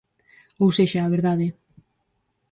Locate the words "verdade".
1.17-1.47